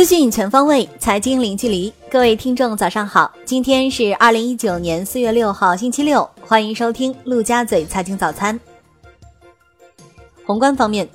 [0.00, 1.92] 资讯全方位，财经零距离。
[2.10, 3.30] 各位听众，早上好！
[3.44, 6.26] 今天是二零一九年四月六号，星期六。
[6.40, 8.58] 欢迎收听陆家嘴财经早餐。
[10.46, 11.06] 宏观方面，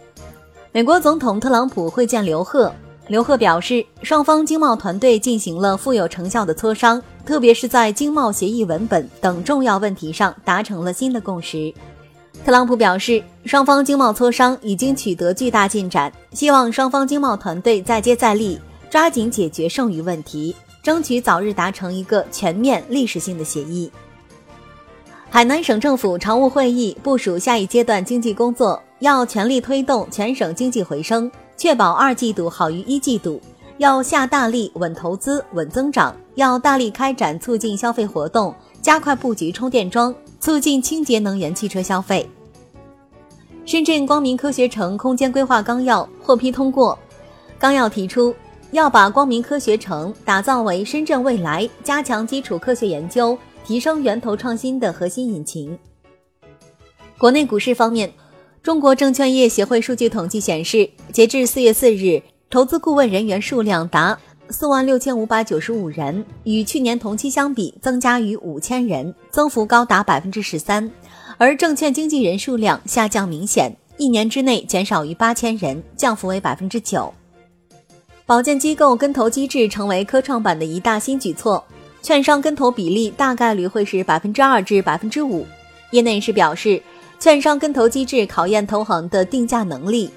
[0.72, 2.72] 美国总统特朗普会见刘鹤。
[3.08, 11.74] 刘鹤表示，双方经贸团队进行了富有成效的磋商，特别是在经贸协议文本等重要问题上达成了新的共识。
[12.46, 23.92] 特朗普表示，双方经贸磋商已经取得巨大进展，希望双方经贸团队再接再厉，抓紧解决剩余问题，争取早日达成一个全面历史性的协议。
[25.30, 33.42] 海南省政府常务会议部署下一阶段经济工作，要全力推动全省经济回升，确保二季度好于一季度；
[33.78, 42.30] 要下大力稳投资、稳增长，要大力开展促进消费活动，加快布局充电桩，促进清洁能源汽车消费。
[43.66, 46.98] 深圳光明科学城空间规划纲要获批通过，
[47.60, 48.34] 纲要提出
[48.76, 55.80] 要把光明科学城打造为深圳未来加强基础科学研究、提升源头创新的核心引擎。
[57.18, 58.12] 国内股市方面，
[58.62, 70.92] 中国证券业协会数据统计显示，截至四月四日，投资顾问人员数量达四万六千五百九十五人，与去年同期相比增加逾五千人，增幅高达百分之十三。
[71.38, 77.14] 而证券经纪人数量下降明显，一年之内减少逾八千人，降幅为百分之九。
[78.28, 81.64] 保荐机构跟投机制成为科创板的一大新举措，
[82.02, 85.46] 券商跟投比例大概率会是百分之二至百分之五。
[85.92, 86.82] 业内人士表示，
[87.20, 90.10] 券商跟投机制考验投行的定价能力，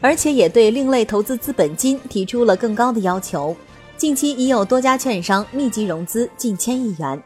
[0.00, 3.56] 而且也对另类投资资本金提出了更高的要求。
[3.96, 7.20] 近期已有多家券商密集融资近千亿元。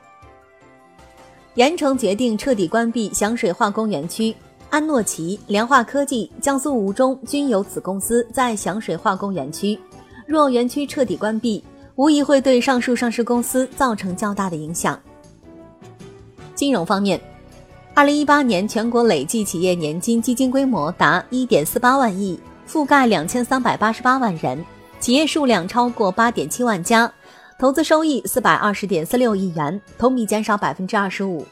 [1.56, 4.34] 盐城决定彻底关闭响水化工园区，
[4.70, 9.78] 安诺奇、联化科技、江苏吴中均有子公司在响水化工园区。
[10.27, 11.62] 若园区彻底关闭，
[11.97, 14.98] 无疑会对上述上市公司造成较大的影响。
[16.55, 17.20] 金融方面，
[17.95, 24.64] 二零一八年全国累计企业年金基金规模达一点四八万亿，覆盖两千三百八十八万人，
[24.98, 27.13] 企业数量超过八点七万家。
[27.57, 31.46] 投资收益四百二十点四六亿元，同比减少百分之二十五。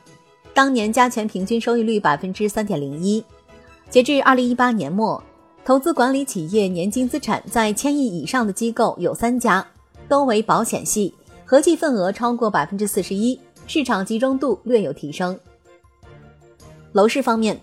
[0.53, 3.25] 当年加权平均收益率百分之三点零一。
[3.89, 5.23] 截至二零一八年末，
[5.65, 9.65] 投资管理企业年金资产在千亿以上的机构有三家，
[10.09, 11.15] 都为保险系，
[11.45, 15.39] 合计份额超过百分之四十一，市场集中度略有提升。
[16.91, 17.57] 楼市方面，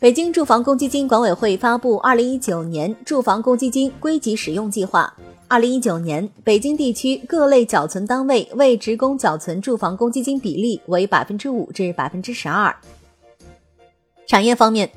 [0.00, 5.12] 北京住房公积金管委会发布二零一九年住房公积金归集使用计划。
[5.46, 12.74] 二零一九年，北京地区各类缴存单位为职工缴存住房公积金比例为百分之五至百分之十二。
[14.26, 14.90] 产业方面，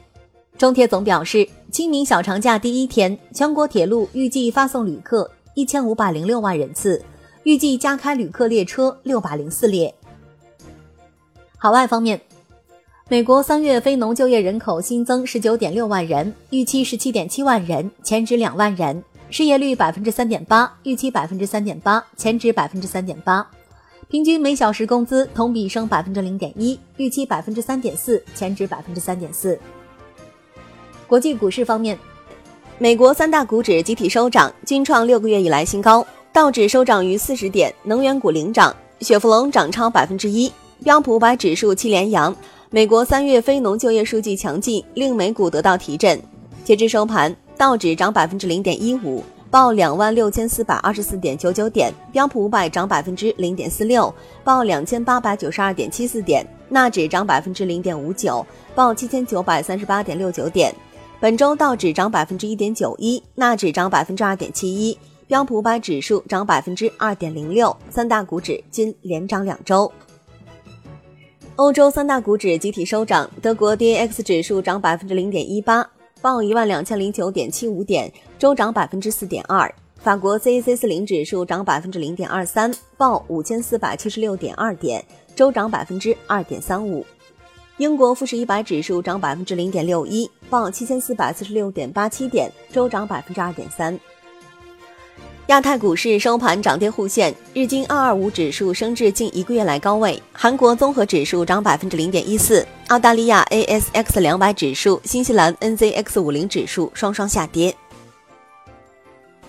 [0.57, 7.03] 中铁总表示，清明小长假第一天，全国铁路预计发送旅客一千五百零六万人次，
[7.44, 9.94] 预计加开旅客列车六百零四列。
[11.57, 12.19] 海外方面，
[13.07, 19.03] 美国三月非农就业人口新增十九点六万人，预期十七点七万人，前值两万人。
[19.30, 23.47] 失业率百分之三点八，预期百分之三点八，前值百分之三点八。
[24.07, 29.59] 平均每小时工资同比升百分之零点一，预期百分之三点四，前值百分之三点四。
[31.09, 31.97] 国际股市方面，
[32.77, 36.05] 美国三大股指集体收涨，均创六个月以来新高。
[36.31, 40.53] 道指收涨逾四十点，能源股领涨，雪佛龙涨超百分之一。
[40.83, 42.33] 标普五百指数七连阳。
[42.69, 46.21] 美国三月非农就业数据强劲，令美股得到提振。
[46.63, 47.35] 截至收盘。
[47.57, 54.13] 道指涨百分之零点一五，报两万六千四百二十四点九九点；标普五百涨百分之零点四六，
[54.45, 60.73] 报两千八百九十二点七四点；纳指涨百分之零点五九，报七千九百三十八点六九点。
[61.22, 64.97] 本周道指涨百分之一点九一，纳指涨百分之二点七一，
[65.28, 69.91] 标普五百指数涨百分之二点零六，三大股指均连涨两周。
[71.57, 75.85] 欧洲三大股指集体收涨，德国 DAX 指数涨百分之零点一八。
[76.22, 79.69] 报一万两千零九点七五点，周涨百分之四点二。
[79.98, 85.04] 法国 CAC 四零指数涨百分之零点二三，报五千四百七十六点二点，
[85.36, 87.06] 周涨百分之二点三五。
[87.79, 93.97] 英国富时一百指数涨百分之零点六一，报七千四百四十六点八七点，周涨百分之二点三。
[95.47, 107.73] 亚太股市收盘涨跌互现，日经二二五指数升至近一个月来高位，韩国综合指数涨百分之零点一四，澳大利亚 ASX 两百指数、新西兰 NZX 五零指数双双下跌。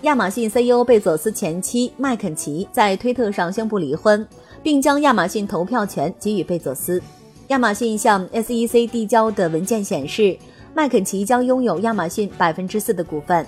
[0.03, 4.25] 亚马逊 CEO 贝佐斯前妻麦肯齐在推特上宣布离婚，
[4.63, 7.03] 并将亚马逊投票权给予贝佐斯。
[7.51, 10.37] 亚马逊向 SEC 递交的文件显示，
[10.73, 13.45] 麦肯齐将拥有亚马逊百分之四的股份。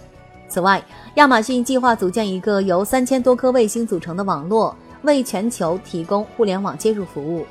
[0.49, 0.83] 此外，
[1.15, 7.45] 亚马逊计划组建一个由三千多颗卫星组成的网络，为全球提供互联网接入服务。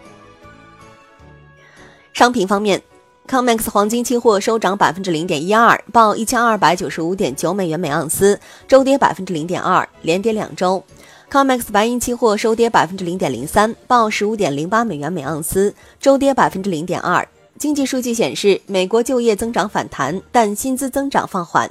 [2.13, 2.83] 商品方面
[3.27, 8.39] ，COMEX 黄金期货收涨百分之零点一二，报一千二百九十五点九美元每盎司，
[8.69, 10.85] 周跌百分之零点二，连跌两周。
[11.32, 17.26] COMEX 白银期货收跌百分之零点零三，报十五点零八美元每盎司，周跌百分之零点二。
[17.56, 21.70] 经济数据显示，美国就业增长反弹，但薪资增长放缓。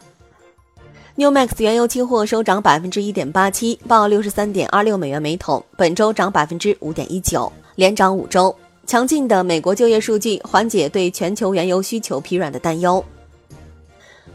[1.15, 8.55] NewMax 原油期货收涨百分之一点八七，报六十三点二六美元每桶，本周涨百分之五点一九，连涨五周。
[8.87, 13.05] 强劲的美国就业数据缓解对全球原油需求疲软的担忧。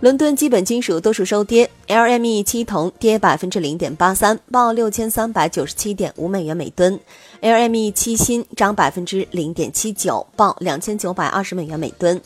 [0.01, 7.01] 伦敦基本金属多数收跌，LME 七铜跌百分之零点八三，报六千三百九十七点五美元每吨。
[7.41, 12.21] ；LME 七锌涨百分之零点七九，报两千九百二十美元每吨。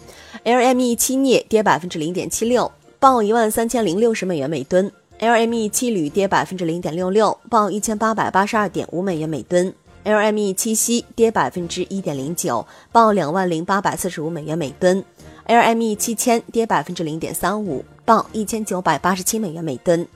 [0.44, 4.90] ；LME 七镍跌百分之零点七六，报一万三千零六十美元每吨。
[5.20, 9.72] ；LME 七铝跌百分之零点六六，报一千八百八十二点五美元每吨。
[10.04, 15.04] ；LME 七锡跌百分之一点零九，报两万零八百四十五美元每吨。
[15.50, 20.06] LME 七千跌百分之零点三五，报一千九百八十七美元每吨。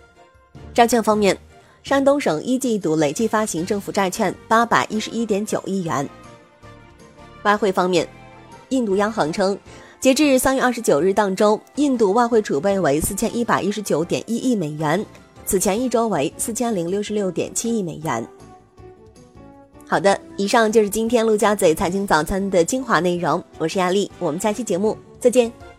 [0.73, 1.37] 债券方面，
[1.83, 6.09] 山东省一季度累计发行政府债券八百一十一点九亿元。
[7.43, 8.09] 外汇方面，
[8.69, 9.59] 印度央行称，
[9.99, 15.05] 截至三月二十九日当周，印度外汇储备为四千一百一十九点一亿美元，
[15.45, 18.25] 此前一周为四千零六十六点七亿美元。
[19.89, 24.97] 好的，以上就是今天陆家嘴财经早餐的精华内容，我是亚丽，我们下期节目。
[25.25, 25.74] 再见。